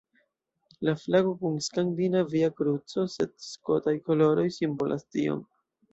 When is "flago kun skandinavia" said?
1.01-2.49